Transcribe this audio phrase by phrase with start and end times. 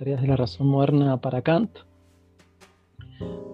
[0.00, 1.70] tareas de la razón moderna para Kant.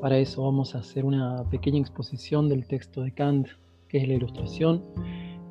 [0.00, 3.48] Para eso vamos a hacer una pequeña exposición del texto de Kant,
[3.88, 4.84] que es la ilustración.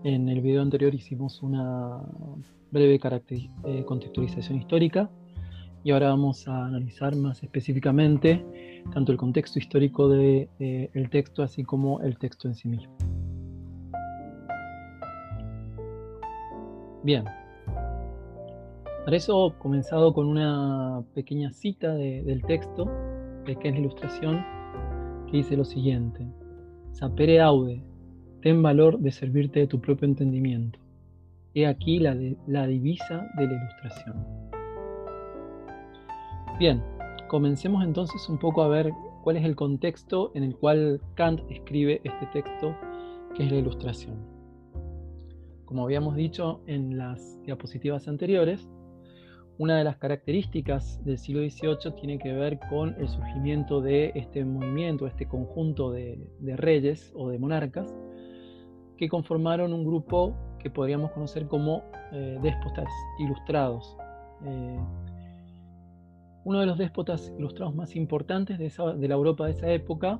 [0.05, 1.99] En el video anterior hicimos una
[2.71, 5.09] breve eh, contextualización histórica
[5.83, 11.43] y ahora vamos a analizar más específicamente tanto el contexto histórico del de, eh, texto
[11.43, 12.95] así como el texto en sí mismo.
[17.03, 17.25] Bien,
[19.05, 22.89] para eso he comenzado con una pequeña cita del texto,
[23.45, 24.43] de que es la ilustración,
[25.29, 26.25] que dice lo siguiente.
[26.91, 27.83] Sapere aude,
[28.41, 30.79] ten valor de servirte de tu propio entendimiento.
[31.53, 34.25] He aquí la, la divisa de la ilustración.
[36.57, 36.81] Bien,
[37.27, 38.91] comencemos entonces un poco a ver
[39.23, 42.75] cuál es el contexto en el cual Kant escribe este texto,
[43.35, 44.15] que es la ilustración.
[45.65, 48.67] Como habíamos dicho en las diapositivas anteriores,
[49.57, 54.43] una de las características del siglo XVIII tiene que ver con el surgimiento de este
[54.43, 56.19] movimiento, este conjunto de,
[56.57, 57.93] reyes o de monarcas
[58.97, 62.89] que conformaron un grupo que podríamos conocer como eh, déspotas
[63.19, 63.97] ilustrados.
[64.45, 64.79] Eh,
[66.43, 70.19] uno de los déspotas ilustrados más importantes de, la Europa de esa época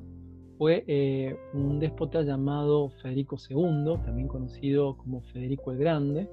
[0.57, 6.29] fue eh, un déspota llamado Federico II, también conocido como Federico el Grande,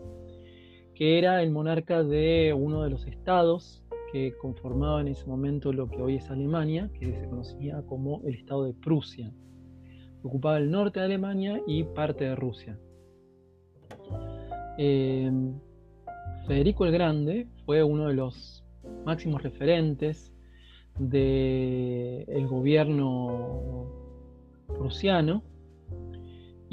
[0.94, 5.88] que era el monarca de uno de los estados que conformaba en ese momento lo
[5.88, 9.32] que hoy es Alemania, que se conocía como el estado de Prusia.
[10.22, 12.78] Ocupaba el norte de Alemania y parte de Rusia.
[14.76, 15.58] Em,
[16.46, 18.64] Federico el Grande fue uno de los
[19.04, 20.32] máximos referentes
[20.98, 23.86] del gobierno
[24.66, 25.42] prusiano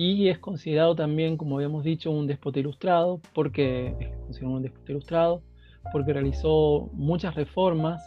[0.01, 4.91] y es considerado también, como habíamos dicho, un déspota ilustrado, porque es considerado un déspota
[4.93, 5.43] ilustrado,
[5.91, 8.01] porque realizó muchas reformas,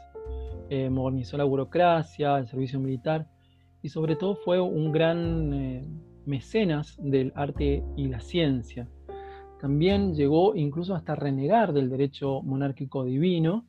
[0.71, 3.29] eh, modernizó la burocracia, el servicio militar,
[3.83, 5.87] y sobre todo fue un gran eh,
[6.25, 8.89] mecenas del arte y la ciencia.
[9.61, 13.67] También llegó incluso hasta renegar del derecho monárquico divino,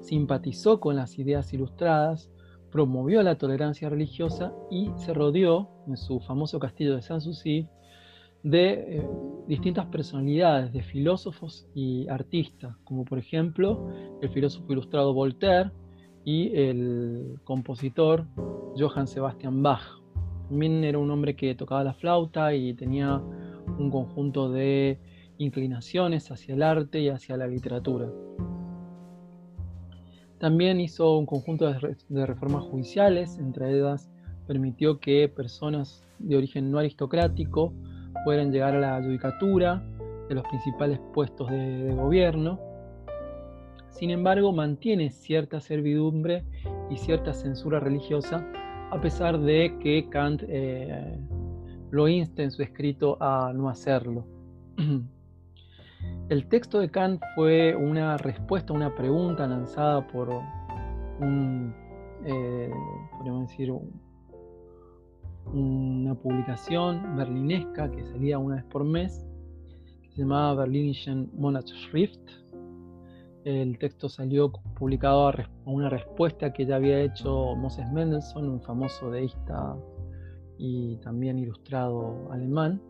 [0.00, 2.30] simpatizó con las ideas ilustradas,
[2.70, 7.68] promovió la tolerancia religiosa y se rodeó en su famoso castillo de Sanssouci
[8.42, 9.08] de eh,
[9.46, 13.88] distintas personalidades, de filósofos y artistas, como por ejemplo
[14.22, 15.70] el filósofo ilustrado Voltaire
[16.24, 18.26] y el compositor
[18.76, 19.82] Johann Sebastian Bach.
[20.48, 24.98] También era un hombre que tocaba la flauta y tenía un conjunto de
[25.38, 28.08] inclinaciones hacia el arte y hacia la literatura.
[30.38, 31.72] También hizo un conjunto
[32.08, 34.08] de, reformas judiciales, entre ellas
[34.46, 37.72] permitió que personas de origen no aristocrático
[38.24, 39.84] puedan llegar a la judicatura
[40.28, 42.60] de los principales puestos de, gobierno.
[43.90, 46.44] Sin embargo, mantiene cierta servidumbre
[46.88, 48.46] y cierta censura religiosa,
[48.90, 51.18] a pesar de que Kant eh,
[51.90, 54.24] lo insta en su escrito a no hacerlo.
[56.28, 60.28] El texto de Kant fue una respuesta a una pregunta lanzada por
[61.20, 61.74] un,
[62.24, 62.70] eh,
[63.16, 63.72] podríamos decir,
[65.52, 69.26] una publicación berlinesca que salía una vez por mes,
[70.02, 72.20] que se llamaba Berlinischen Monatsschrift.
[73.44, 79.10] El texto salió publicado a una respuesta que ya había hecho Moses Mendelssohn, un famoso
[79.10, 79.76] deísta
[80.58, 82.82] y también ilustrado alemán,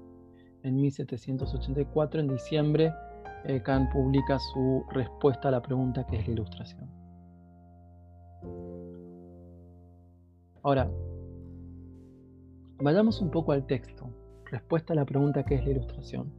[0.68, 2.92] en 1784, en diciembre
[3.44, 6.88] eh, Kant publica su respuesta a la pregunta que es la ilustración.
[10.62, 10.90] Ahora,
[12.78, 14.10] vayamos un poco al texto.
[14.50, 16.32] Respuesta a la pregunta que es la ilustración.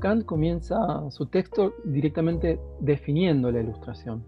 [0.00, 0.76] Kant comienza
[1.10, 4.24] su texto directamente definiendo la ilustración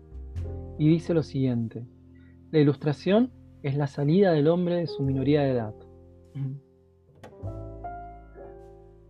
[0.78, 1.84] y dice lo siguiente.
[2.50, 3.30] La ilustración
[3.62, 5.74] es la salida del hombre de su minoría de edad.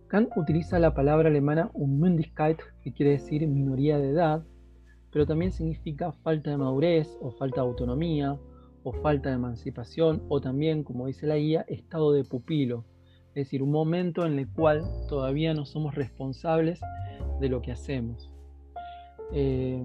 [0.07, 4.45] Kant utiliza la palabra alemana Unmündigkeit, que quiere decir minoría de edad,
[5.11, 8.37] pero también significa falta de madurez o falta de autonomía
[8.83, 12.85] o falta de emancipación o también, como dice la guía, estado de pupilo,
[13.29, 16.79] es decir, un momento en el cual todavía no somos responsables
[17.41, 18.31] de lo que hacemos.
[19.33, 19.83] Eh,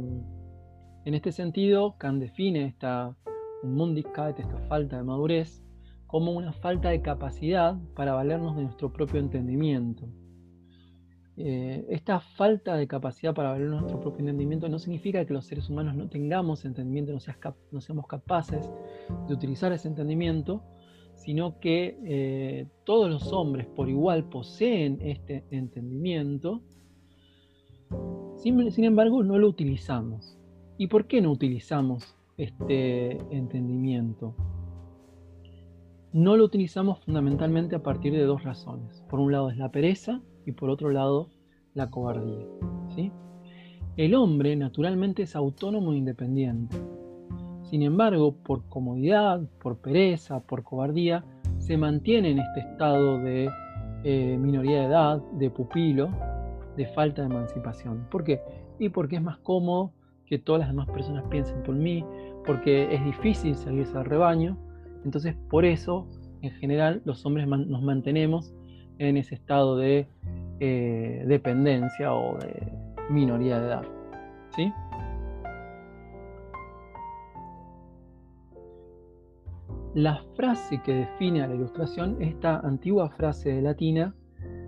[1.05, 3.17] en este sentido, Kant define esta
[3.65, 5.65] Unmündigkeit, esta falta de madurez,
[6.13, 10.07] como una falta de capacidad para valernos de nuestro propio entendimiento.
[11.39, 15.71] Eh, esta falta de capacidad para valer nuestro propio entendimiento no significa que los seres
[15.71, 17.15] humanos no tengamos entendimiento,
[17.71, 18.71] no, seamos capaces
[19.27, 20.63] de utilizar ese entendimiento,
[21.15, 26.61] sino que eh, todos los hombres por igual poseen este entendimiento,
[28.37, 30.37] sin embargo no lo utilizamos.
[30.77, 34.37] ¿Y por qué no utilizamos este entendimiento?
[36.13, 39.03] No lo utilizamos fundamentalmente a partir de dos razones.
[39.09, 41.31] Por un lado es la pereza y por otro lado
[41.73, 42.47] la cobardía.
[42.95, 43.11] ¿sí?
[43.97, 46.77] El hombre naturalmente es autónomo e independiente.
[47.63, 51.25] Sin embargo, por comodidad, por pereza, por cobardía,
[51.57, 53.49] se mantiene en este estado de
[54.05, 56.11] eh, minoría de edad, de pupilo,
[56.77, 58.07] de falta de emancipación.
[58.11, 58.43] ¿Por qué?
[58.79, 59.93] Y porque es más cómodo
[60.27, 62.05] que todas las demás personas piensen por mí,
[62.45, 64.59] porque es difícil salirse al rebaño.
[65.05, 66.07] Entonces, por eso,
[66.43, 68.53] en general, los hombres nos mantenemos
[68.99, 70.07] en ese estado de
[70.61, 72.73] eh, dependencia o de
[73.11, 73.85] minoría de edad.
[74.55, 74.73] ¿Sí?
[79.95, 84.15] La frase que define a la ilustración es esta antigua frase latina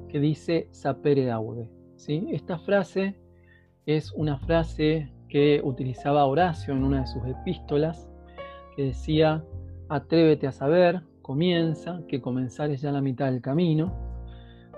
[0.09, 1.71] que dice sapere aude.
[1.97, 2.29] ¿sí?
[2.31, 3.17] Esta frase
[3.87, 8.09] es una frase que utilizaba Horacio en una de sus epístolas,
[8.77, 9.43] que decía,
[9.89, 13.95] atrévete a saber, comienza, que comenzar es ya la mitad del camino.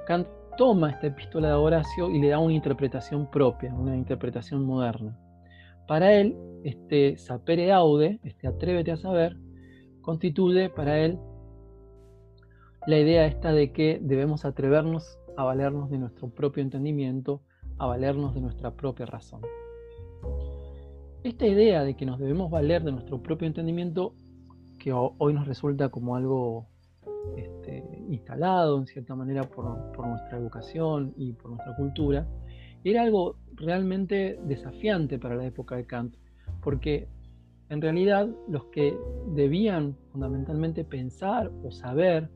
[0.06, 5.18] Kant toma esta epístola de Horacio y le da una interpretación propia, una interpretación moderna.
[5.86, 9.36] Para él, este sapere aude, este atrévete a saber,
[10.00, 11.18] constituye para él
[12.86, 17.42] la idea esta de que debemos atrevernos a valernos de nuestro propio entendimiento,
[17.78, 19.42] a valernos de nuestra propia razón.
[21.22, 24.14] Esta idea de que nos debemos valer de nuestro propio entendimiento,
[24.86, 26.68] que hoy nos resulta como algo
[27.36, 29.64] este, instalado en cierta manera por,
[30.06, 32.24] nuestra educación y por nuestra cultura,
[32.84, 36.14] era algo realmente desafiante para la época de Kant,
[36.62, 37.08] porque
[37.68, 38.96] en realidad los que
[39.34, 42.30] debían fundamentalmente pensar o saber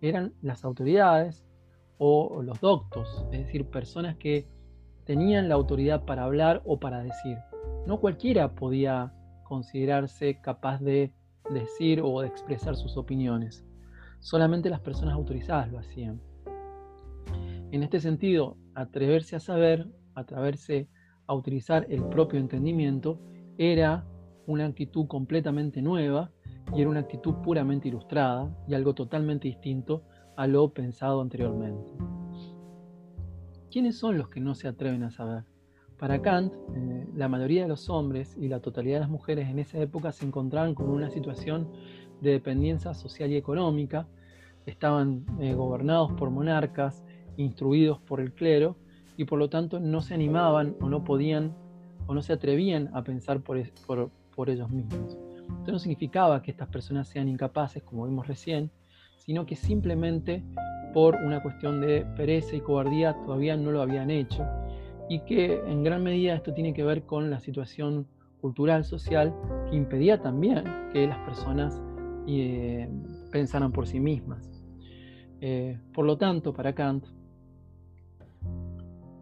[0.00, 1.44] eran las autoridades
[1.98, 4.48] o los doctos, es decir, personas que
[5.04, 7.36] tenían la autoridad para hablar o para decir.
[7.86, 9.12] No cualquiera podía
[9.44, 11.12] considerarse capaz de
[11.50, 13.64] decir o de expresar sus opiniones.
[14.20, 16.20] Solamente las personas autorizadas lo hacían.
[17.70, 20.88] En este sentido, atreverse a saber, atreverse
[21.26, 23.18] a utilizar el propio entendimiento,
[23.58, 24.06] era
[24.46, 26.30] una actitud completamente nueva
[26.74, 30.04] y era una actitud puramente ilustrada y algo totalmente distinto
[30.36, 31.90] a lo pensado anteriormente.
[33.70, 35.44] ¿Quiénes son los que no se atreven a saber?
[35.98, 39.58] Para Kant, eh, la mayoría de los hombres y la totalidad de las mujeres en
[39.58, 41.68] esa época se encontraban con una situación
[42.20, 44.06] de dependencia social y económica,
[44.66, 47.02] estaban eh, gobernados por monarcas,
[47.36, 48.76] instruidos por el clero,
[49.16, 51.54] y por lo tanto no se animaban o no podían
[52.06, 53.60] o no se atrevían a pensar por,
[54.34, 55.16] por, ellos mismos.
[55.58, 58.70] Esto no significaba que estas personas sean incapaces, como vimos recién,
[59.18, 60.42] sino que simplemente
[60.92, 64.44] por una cuestión de pereza y cobardía todavía no lo habían hecho
[65.08, 68.06] y que en gran medida esto tiene que ver con la situación
[68.40, 69.34] cultural, social,
[69.70, 71.80] que impedía también que las personas
[72.26, 72.88] eh,
[73.30, 74.50] pensaran por sí mismas.
[75.40, 77.04] Eh, por lo tanto, para Kant,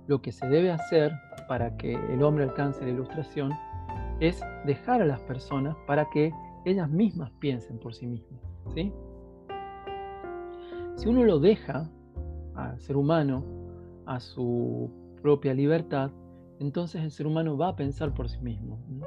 [0.06, 1.12] lo que se debe hacer
[1.48, 3.52] para que el hombre alcance la ilustración
[4.20, 6.32] es dejar a las personas para que
[6.64, 8.40] ellas mismas piensen por sí mismas.
[10.96, 11.90] Si uno lo deja
[12.54, 13.42] al ser humano
[14.06, 14.90] a su
[15.22, 16.10] propia libertad,
[16.58, 18.78] entonces el ser humano va a pensar por sí mismo.
[18.88, 19.06] ¿no?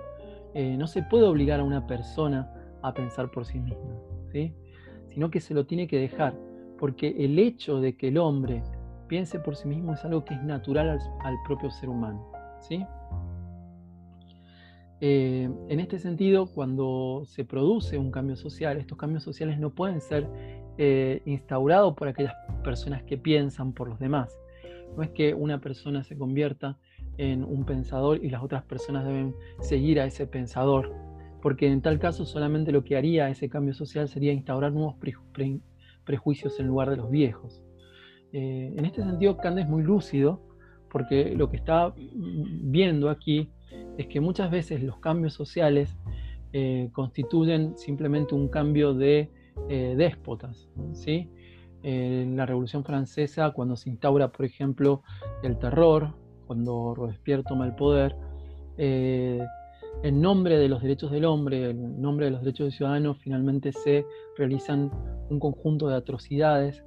[0.54, 2.52] Eh, se puede obligar a una persona
[2.82, 3.96] a pensar por sí misma,
[4.32, 4.54] ¿sí?
[5.10, 6.36] sino que se lo tiene que dejar,
[6.78, 8.64] porque el hecho de que el hombre
[9.08, 12.32] piense por sí mismo es algo que es natural al, propio ser humano.
[12.60, 12.86] ¿sí?
[15.02, 20.02] Eh, en este sentido, cuando se produce un cambio social, estos cambios sociales no pueden
[20.02, 20.28] ser
[20.78, 24.36] eh, instaurados por aquellas personas que piensan por los demás.
[24.96, 26.78] No es que una persona se convierta
[27.18, 30.94] en un pensador y las otras personas deben seguir a ese pensador,
[31.42, 34.96] porque en tal caso solamente lo que haría ese cambio social sería instaurar nuevos
[36.04, 37.62] prejuicios en lugar de los viejos.
[38.32, 40.42] Eh, en este sentido, Kant es muy lúcido,
[40.90, 43.50] porque lo que está viendo aquí
[43.98, 45.98] es que muchas veces los cambios sociales
[46.52, 49.32] eh, constituyen simplemente un cambio de
[49.70, 50.70] eh, déspotas.
[50.94, 51.30] ¿sí?
[51.84, 55.04] En la Revolución Francesa, cuando se instaura, por ejemplo,
[55.44, 56.16] el terror,
[56.48, 58.16] cuando Robespierre toma el poder,
[58.78, 63.72] en nombre de los derechos del hombre, en nombre de los derechos del ciudadano, finalmente
[63.72, 64.06] se
[64.38, 64.92] realizan
[65.30, 66.84] un conjunto de atrocidades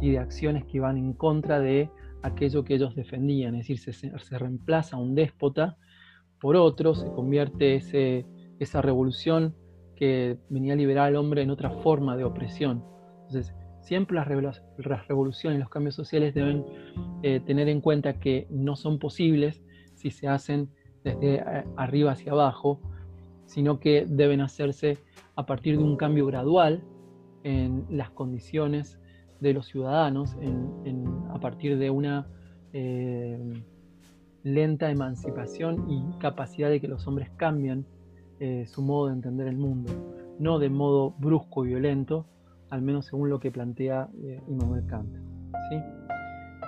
[0.00, 1.90] y de acciones que van en contra de
[2.22, 5.76] aquello que ellos defendían, es decir, se, reemplaza un déspota
[6.40, 8.26] por otro, se convierte ese,
[8.58, 9.54] esa revolución
[9.96, 12.82] que venía a liberar al hombre en otra forma de opresión.
[13.26, 14.28] Entonces, siempre las,
[15.08, 16.64] revoluciones, los cambios sociales deben
[17.22, 19.62] eh, tener en cuenta que no son posibles
[19.94, 20.70] si se hacen
[21.04, 22.80] desde eh, arriba hacia abajo,
[23.46, 24.98] sino que deben hacerse
[25.34, 26.82] a partir de un cambio gradual
[27.42, 28.98] en las condiciones
[29.40, 30.36] de los ciudadanos,
[31.30, 32.28] a partir de una
[32.74, 33.62] eh,
[34.42, 37.86] lenta emancipación y capacidad de que los hombres cambien
[38.66, 39.92] su modo de entender el mundo,
[40.38, 42.26] no de modo brusco y violento,
[42.70, 45.12] al menos según lo que plantea eh, Immanuel Kant.
[45.70, 45.76] ¿sí?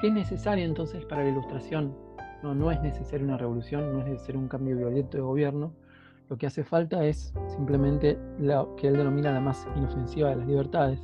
[0.01, 1.95] ¿Qué es necesario entonces para la ilustración?
[2.43, 5.73] No, es necesaria una revolución, no es necesario un cambio violento de gobierno.
[6.29, 10.47] Lo que hace falta es simplemente lo que él denomina la más inofensiva de las
[10.49, 11.01] libertades,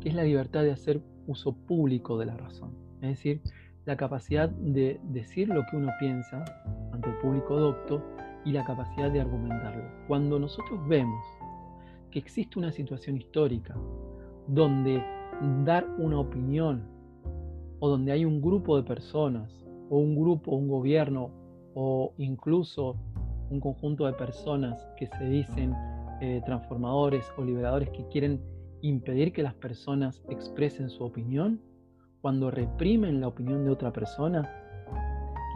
[0.00, 2.70] que es la libertad de hacer uso público de la razón.
[3.02, 3.42] Es decir,
[3.84, 6.44] la capacidad de decir lo que uno piensa
[6.92, 8.02] ante el público docto
[8.46, 9.84] y la capacidad de argumentarlo.
[10.08, 11.22] Cuando nosotros vemos
[12.10, 13.76] que existe una situación histórica
[14.46, 15.02] donde
[15.64, 16.82] dar una opinión
[17.78, 21.30] o donde hay un grupo de personas o un grupo, un gobierno
[21.74, 22.96] o incluso
[23.50, 25.74] un conjunto de personas que se dicen
[26.20, 28.40] eh, transformadores o liberadores que quieren
[28.82, 31.60] impedir que las personas expresen su opinión,
[32.20, 34.48] cuando reprimen la opinión de otra persona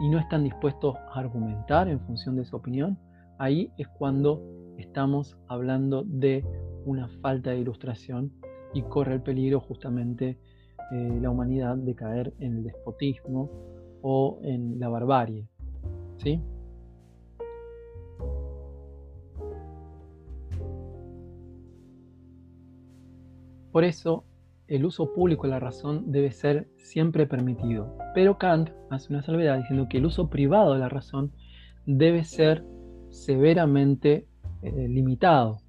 [0.01, 2.97] y no están dispuestos a argumentar en función de esa opinión,
[3.37, 4.41] ahí es cuando
[4.77, 6.43] estamos hablando de
[6.85, 8.31] una falta de ilustración
[8.73, 10.37] y corre el peligro justamente
[10.91, 13.49] eh, la humanidad de caer en el despotismo
[14.01, 15.47] o en la barbarie.
[16.17, 16.41] ¿sí?
[23.71, 24.23] Por eso,
[24.67, 27.97] el uso público de la razón debe ser siempre permitido.
[28.13, 31.33] Pero Kant hace una salvedad diciendo que el uso privado de la razón
[31.85, 32.63] debe ser
[33.09, 34.27] severamente
[34.65, 35.59] eh, limitado.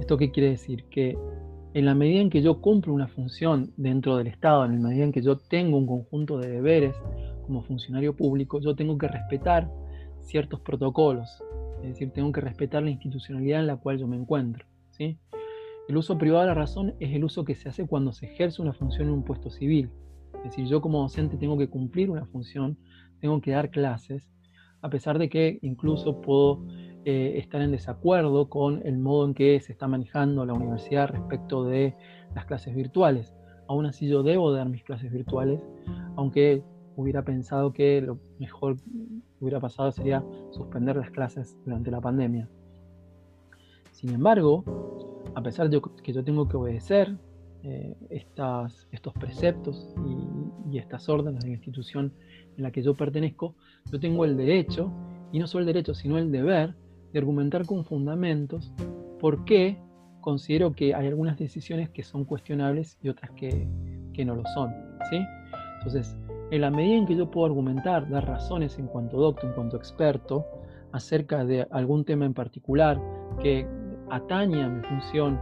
[0.00, 0.84] ¿Esto qué quiere decir?
[0.90, 1.16] Que
[1.74, 5.04] en la medida en que yo cumplo una función dentro del Estado, en la medida
[5.04, 6.96] en que yo tengo un conjunto de deberes
[7.46, 9.70] como funcionario público, yo tengo que respetar
[10.20, 11.42] ciertos protocolos,
[11.82, 14.66] es decir, tengo que respetar la institucionalidad en la cual yo me encuentro.
[14.90, 15.18] ¿sí?
[15.88, 18.62] El uso privado de la razón es el uso que se hace cuando se ejerce
[18.62, 19.90] una función en un puesto civil.
[20.36, 22.78] Es decir, yo como docente tengo que cumplir una función,
[23.20, 24.28] tengo que dar clases,
[24.80, 26.66] a pesar de que incluso puedo
[27.04, 31.64] eh, estar en desacuerdo con el modo en que se está manejando la universidad respecto
[31.64, 31.96] de
[32.34, 33.34] las clases virtuales.
[33.66, 35.60] Aún así yo debo dar mis clases virtuales,
[36.16, 36.62] aunque
[36.94, 38.84] hubiera pensado que lo mejor que
[39.40, 42.48] hubiera pasado sería suspender las clases durante la pandemia.
[43.90, 44.64] Sin embargo,
[45.34, 47.16] a pesar de que yo tengo que obedecer
[47.64, 52.12] eh, estas, estos preceptos y, y, estas órdenes de la institución
[52.56, 53.54] en la que yo pertenezco,
[53.90, 54.92] yo tengo el derecho,
[55.32, 56.74] y no solo el derecho, sino el deber
[57.12, 58.72] de argumentar con fundamentos
[59.20, 59.78] por qué
[60.20, 63.68] considero que hay algunas decisiones que son cuestionables y otras que,
[64.24, 64.70] no lo son.
[65.10, 65.18] ¿sí?
[65.78, 66.16] Entonces,
[66.50, 69.76] en la medida en que yo puedo argumentar, dar razones en cuanto doctor, en cuanto
[69.76, 70.46] experto,
[70.92, 73.00] acerca de algún tema en particular
[73.40, 73.66] que
[74.10, 75.38] atañe a mi función,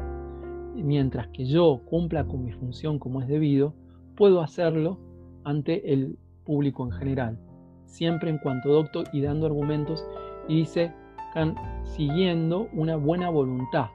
[0.75, 3.75] mientras que yo cumpla con mi función como es debido,
[4.17, 4.99] puedo hacerlo
[5.45, 7.39] ante el público en general,
[7.87, 10.07] siempre en cuanto doctor y dando argumentos.
[10.49, 10.93] Y dice,
[11.31, 13.87] están siguiendo una buena voluntad.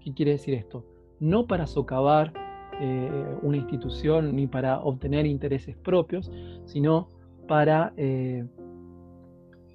[0.00, 0.82] ¿Qué quiere decir esto?
[1.20, 2.32] No para socavar
[2.80, 6.30] eh, una institución ni para obtener intereses propios,
[6.64, 7.08] sino
[7.46, 8.46] para eh,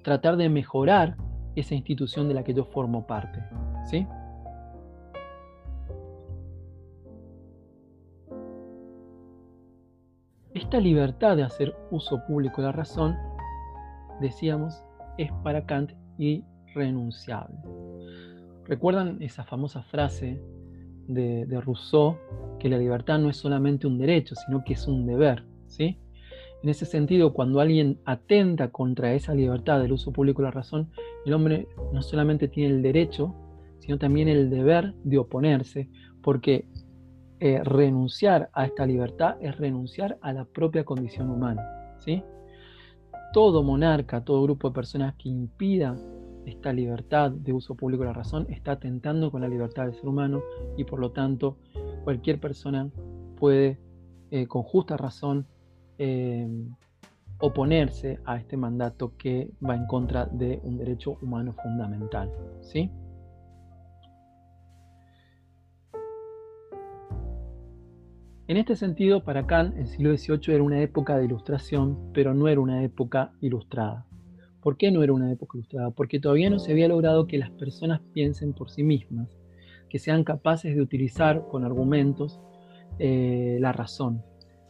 [0.02, 1.16] tratar de mejorar
[1.54, 3.38] esa institución de la que yo formo parte.
[3.84, 4.04] ¿sí?
[10.54, 13.16] Esta libertad de hacer uso público de la razón,
[14.20, 14.82] decíamos,
[15.18, 16.42] es para Kant y
[16.74, 17.56] renunciable.
[18.66, 20.40] ¿Recuerdan esa famosa frase
[21.06, 22.16] de, Rousseau
[22.58, 25.44] que la libertad no es solamente un derecho, sino que es un deber?
[25.66, 25.98] ¿sí?
[26.62, 30.90] En ese sentido, cuando alguien atenta contra esa libertad del uso público de la razón,
[31.26, 33.34] el hombre no solamente tiene el derecho,
[33.80, 35.90] sino también el deber de oponerse,
[36.22, 36.66] porque
[37.40, 41.62] eh, renunciar a esta libertad es renunciar a la propia condición humana.
[41.98, 42.22] ¿sí?
[43.34, 45.94] Todo monarca, todo grupo de personas que impida
[46.46, 50.06] esta libertad de uso público de la razón está atentando con la libertad del ser
[50.08, 50.42] humano
[50.76, 51.56] y por lo tanto
[52.04, 52.90] cualquier persona
[53.36, 53.78] puede
[54.30, 55.46] eh, con justa razón
[55.98, 56.48] eh,
[57.38, 62.30] oponerse a este mandato que va en contra de un derecho humano fundamental.
[62.60, 62.90] ¿sí?
[68.46, 72.46] En este sentido, para Kant, el siglo XVIII era una época de ilustración, pero no
[72.46, 74.04] era una época ilustrada.
[74.64, 75.90] ¿Por qué no era una época ilustrada?
[75.90, 79.28] Porque todavía no se había logrado que las personas piensen por sí mismas,
[79.90, 82.40] que sean capaces de utilizar con argumentos
[82.98, 84.24] eh, la razón,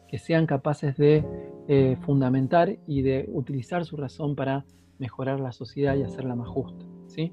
[0.09, 1.25] que sean capaces de
[1.69, 4.65] eh, fundamentar y de utilizar su razón para
[4.99, 6.85] mejorar la sociedad y hacerla más justa.
[7.07, 7.33] ¿sí?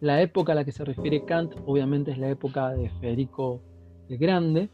[0.00, 3.60] la época a la que se refiere Kant obviamente es la época de Federico
[4.08, 4.70] el Grande,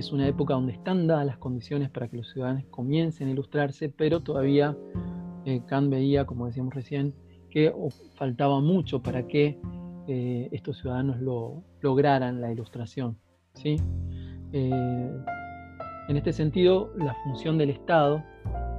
[0.00, 3.90] es una época donde están dadas las condiciones para que los ciudadanos comiencen a ilustrarse,
[3.90, 4.76] pero todavía
[5.44, 7.14] eh, Kant veía, como decíamos recién,
[7.50, 7.72] que
[8.14, 9.58] faltaba mucho para que
[10.08, 13.18] eh, estos ciudadanos lo, lograran la ilustración.
[13.54, 13.76] ¿sí?
[14.52, 15.10] Eh,
[16.08, 18.24] en este sentido, la función del Estado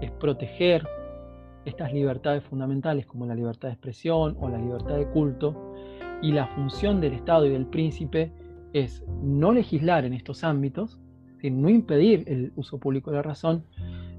[0.01, 0.87] es proteger
[1.65, 5.55] estas libertades fundamentales como la libertad de expresión o la libertad de culto,
[6.23, 8.31] y la función del Estado y del príncipe
[8.73, 11.00] es no legislar en estos ámbitos,
[11.49, 13.63] no impedir el uso público de la razón,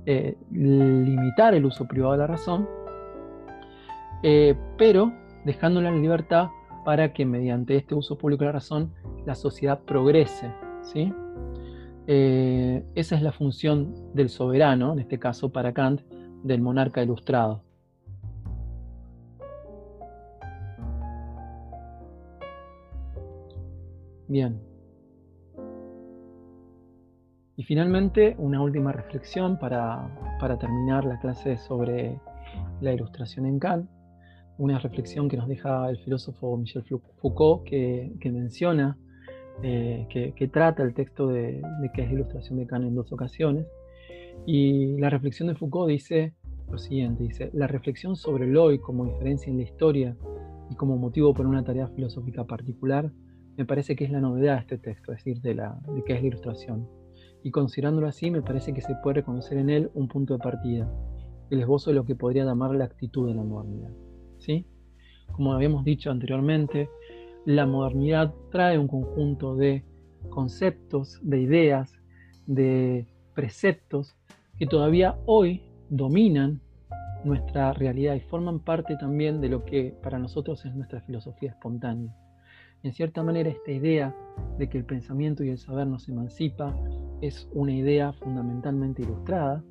[0.06, 2.68] eh, limitar el uso privado de la razón,
[4.22, 5.12] eh, pero
[5.44, 6.48] dejándola en libertad
[6.84, 8.92] para que mediante este uso público de la razón
[9.26, 10.50] la sociedad progrese.
[10.82, 11.12] ¿sí?
[12.06, 16.00] Eh, esa es la función del soberano, en este caso para Kant,
[16.42, 17.62] del monarca ilustrado.
[24.26, 24.71] Bien.
[27.56, 30.08] Y finalmente, una última reflexión para,
[30.58, 32.18] terminar la clase sobre
[32.80, 33.88] la ilustración en Kant.
[34.58, 36.84] Una reflexión que nos deja el filósofo Michel
[37.20, 38.96] Foucault, que, menciona,
[39.62, 43.66] eh, que, trata el texto de, de es la ilustración de Kant en dos ocasiones.
[44.46, 46.34] Y la reflexión de Foucault dice
[46.70, 50.16] lo siguiente, dice, la reflexión sobre el hoy como diferencia en la historia
[50.70, 53.12] y como motivo para una tarea filosófica particular
[53.58, 56.14] me parece que es la novedad de este texto, es decir, de, la, de qué
[56.14, 56.88] es la ilustración.
[57.42, 60.90] Y considerándolo así, me parece que se puede reconocer en él un punto de partida,
[61.50, 63.90] el esbozo de lo que podría llamar la actitud de la modernidad.
[64.38, 64.66] ¿sí?
[65.32, 66.88] Como habíamos dicho anteriormente,
[67.44, 69.84] la modernidad trae un conjunto de
[70.30, 71.92] conceptos, de ideas,
[72.46, 74.14] de preceptos
[74.58, 76.60] que todavía hoy dominan
[77.24, 82.14] nuestra realidad y forman parte también de lo que para nosotros es nuestra filosofía espontánea.
[82.82, 84.16] En cierta manera, esta idea
[84.58, 86.76] de que el pensamiento y el saber nos emancipa
[87.20, 89.64] es una idea fundamentalmente ilustrada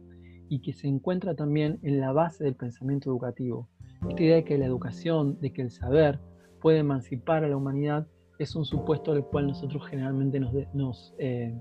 [0.47, 3.67] y que se encuentra también en la base del pensamiento educativo.
[4.09, 6.19] Esta idea de que la educación, de que el saber
[6.61, 8.07] puede emancipar a la humanidad,
[8.39, 10.39] es un supuesto del cual nosotros generalmente
[10.73, 11.53] nos, eh,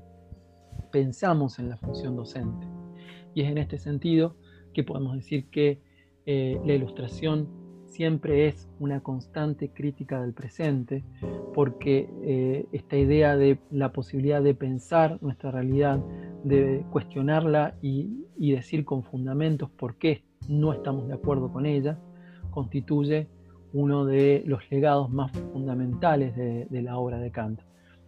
[0.92, 2.66] pensamos en la función docente.
[3.34, 4.36] Y es en este sentido
[4.72, 5.82] que podemos decir que
[6.26, 7.48] eh, la ilustración
[7.90, 11.04] siempre es una constante crítica del presente,
[11.54, 15.98] porque eh, esta idea de la posibilidad de pensar nuestra realidad,
[16.44, 21.98] de cuestionarla y, decir con fundamentos por qué no estamos de acuerdo con ella,
[22.50, 23.28] constituye
[23.72, 27.60] uno de los legados más fundamentales de, la obra de Kant.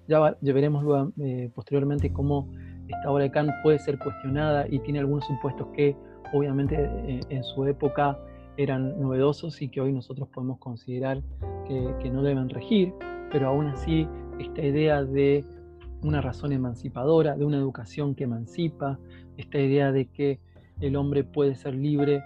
[0.09, 2.51] Ya, veremos eh, posteriormente cómo
[2.89, 5.95] esta obra de Kant puede ser cuestionada y tiene algunos supuestos que
[6.33, 8.19] obviamente eh, en su época
[8.57, 11.23] eran novedosos y que hoy nosotros podemos considerar
[11.67, 12.93] que, no deben regir,
[13.31, 14.07] pero aún así
[14.39, 15.45] esta idea de
[16.03, 18.99] una razón emancipadora, de una educación que emancipa,
[19.37, 20.41] esta idea de que
[20.81, 22.23] el hombre puede ser libre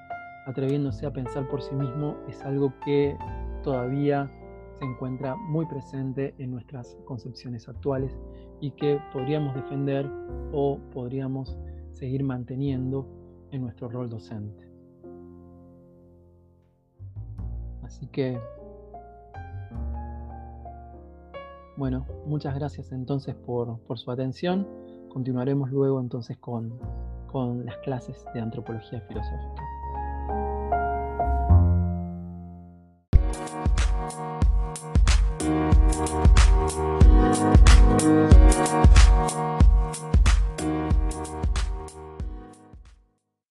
[0.46, 3.16] atreviéndose a pensar por sí mismo, es algo que
[3.62, 4.30] todavía
[4.78, 8.18] se encuentra muy presente en nuestras concepciones actuales
[8.60, 10.10] y que podríamos defender
[10.52, 11.56] o podríamos
[11.92, 13.06] seguir manteniendo
[13.50, 14.65] en nuestro rol docente.
[17.86, 18.36] Así que,
[21.76, 24.66] bueno, muchas gracias entonces por, por su atención.
[25.08, 26.80] Continuaremos luego entonces con,
[27.30, 29.62] con las clases de antropología filosófica.